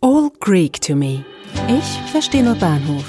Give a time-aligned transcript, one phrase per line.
[0.00, 1.24] All Greek to me.
[1.66, 3.04] Ich verstehe nur Bahnhof.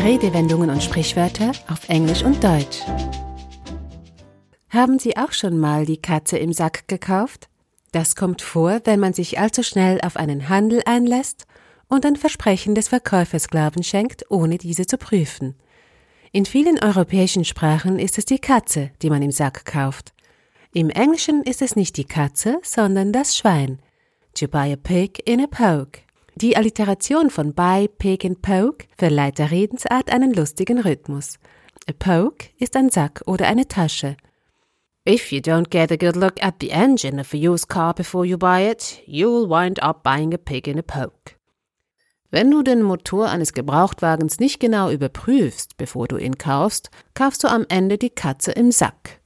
[0.00, 2.82] Redewendungen und Sprichwörter auf Englisch und Deutsch.
[4.68, 7.48] Haben Sie auch schon mal die Katze im Sack gekauft?
[7.90, 11.46] Das kommt vor, wenn man sich allzu schnell auf einen Handel einlässt
[11.88, 15.56] und ein Versprechen des Verkäufers Glauben schenkt, ohne diese zu prüfen.
[16.30, 20.12] In vielen europäischen Sprachen ist es die Katze, die man im Sack kauft.
[20.72, 23.80] Im Englischen ist es nicht die Katze, sondern das Schwein.
[24.34, 26.02] To buy a pig in a poke.
[26.36, 31.38] Die Alliteration von buy, pig and poke verleiht der Redensart einen lustigen Rhythmus.
[31.88, 34.16] A poke ist ein Sack oder eine Tasche.
[35.08, 38.24] If you don't get a good look at the engine of a used car before
[38.24, 41.36] you buy it, you'll wind up buying a pig in a poke.
[42.30, 47.48] Wenn du den Motor eines Gebrauchtwagens nicht genau überprüfst, bevor du ihn kaufst, kaufst du
[47.48, 49.20] am Ende die Katze im Sack.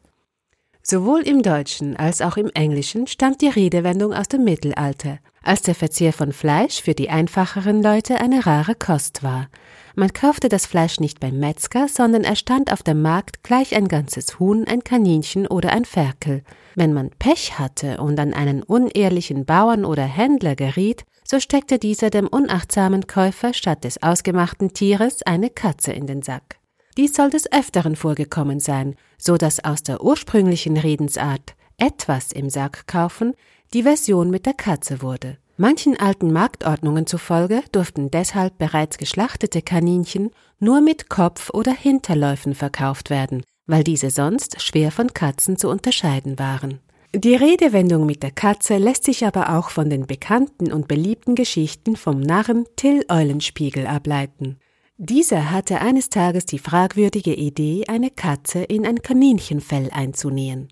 [0.83, 5.75] Sowohl im Deutschen als auch im Englischen stammt die Redewendung aus dem Mittelalter als der
[5.75, 9.49] Verzehr von Fleisch für die einfacheren Leute eine rare Kost war.
[9.95, 13.87] Man kaufte das Fleisch nicht beim Metzger, sondern er stand auf dem Markt gleich ein
[13.87, 16.43] ganzes Huhn, ein Kaninchen oder ein Ferkel.
[16.75, 22.11] Wenn man Pech hatte und an einen unehrlichen Bauern oder Händler geriet, so steckte dieser
[22.11, 26.59] dem unachtsamen Käufer statt des ausgemachten Tieres eine Katze in den Sack.
[26.97, 32.87] Dies soll des Öfteren vorgekommen sein, so dass aus der ursprünglichen Redensart etwas im Sack
[32.87, 33.35] kaufen
[33.73, 35.39] die Version mit der Katze wurde.
[35.57, 43.09] Manchen alten Marktordnungen zufolge durften deshalb bereits geschlachtete Kaninchen nur mit Kopf oder Hinterläufen verkauft
[43.09, 46.81] werden, weil diese sonst schwer von Katzen zu unterscheiden waren.
[47.15, 51.95] Die Redewendung mit der Katze lässt sich aber auch von den bekannten und beliebten Geschichten
[51.95, 54.59] vom Narren Till Eulenspiegel ableiten.
[54.97, 60.69] Dieser hatte eines Tages die fragwürdige Idee, eine Katze in ein Kaninchenfell einzunähen.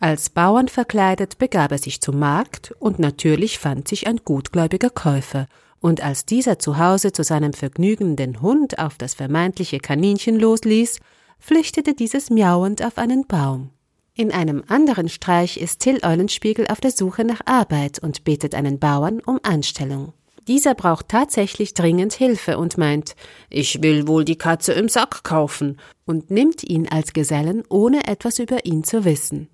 [0.00, 5.48] Als Bauern verkleidet begab er sich zum Markt, und natürlich fand sich ein gutgläubiger Käufer,
[5.80, 11.00] und als dieser zu Hause zu seinem Vergnügen den Hund auf das vermeintliche Kaninchen losließ,
[11.40, 13.70] flüchtete dieses miauend auf einen Baum.
[14.14, 18.78] In einem anderen Streich ist Till Eulenspiegel auf der Suche nach Arbeit und betet einen
[18.78, 20.12] Bauern um Anstellung.
[20.46, 23.16] Dieser braucht tatsächlich dringend Hilfe und meint,
[23.50, 25.76] ich will wohl die Katze im Sack kaufen,
[26.06, 29.48] und nimmt ihn als Gesellen, ohne etwas über ihn zu wissen.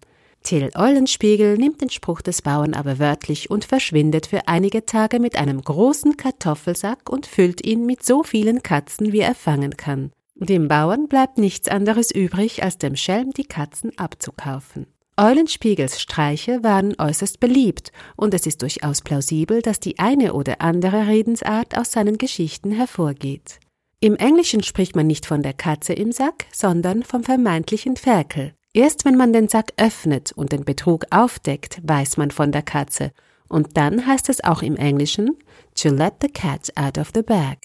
[0.45, 5.37] Till Eulenspiegel nimmt den Spruch des Bauern aber wörtlich und verschwindet für einige Tage mit
[5.37, 10.13] einem großen Kartoffelsack und füllt ihn mit so vielen Katzen, wie er fangen kann.
[10.35, 14.87] Dem Bauern bleibt nichts anderes übrig, als dem Schelm die Katzen abzukaufen.
[15.17, 21.07] Eulenspiegels Streiche waren äußerst beliebt, und es ist durchaus plausibel, dass die eine oder andere
[21.07, 23.61] Redensart aus seinen Geschichten hervorgeht.
[24.01, 28.53] Im Englischen spricht man nicht von der Katze im Sack, sondern vom vermeintlichen Ferkel.
[28.77, 33.13] Erst wenn man den Sack öffnet und den Betrug aufdeckt, weiß man von der Katze.
[33.49, 35.37] Und dann heißt es auch im Englischen
[35.81, 37.59] to let the cat out of the bag.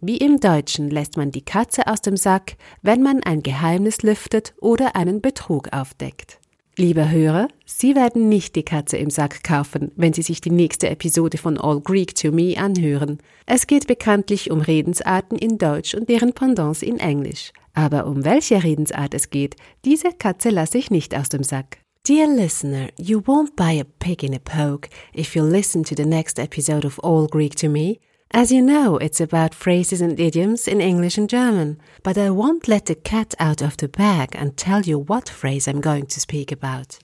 [0.00, 4.54] Wie im Deutschen lässt man die Katze aus dem Sack, wenn man ein Geheimnis lüftet
[4.60, 6.38] oder einen Betrug aufdeckt.
[6.76, 10.88] Lieber Hörer, Sie werden nicht die Katze im Sack kaufen, wenn Sie sich die nächste
[10.88, 13.18] Episode von All Greek to Me anhören.
[13.46, 17.52] Es geht bekanntlich um Redensarten in Deutsch und deren Pendants in Englisch.
[17.74, 21.78] Aber um welche Redensart es geht, diese Katze lasse ich nicht aus dem Sack.
[22.04, 26.04] Dear listener, you won't buy a pig in a poke if you listen to the
[26.04, 28.00] next episode of All Greek to Me.
[28.34, 32.66] As you know, it's about phrases and idioms in English and German, but I won't
[32.66, 36.18] let the cat out of the bag and tell you what phrase I'm going to
[36.18, 36.98] speak about.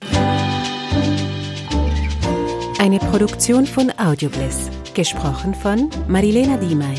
[2.79, 6.95] Eine Produktion von Audiobliss, gesprochen von Marilena Diemey.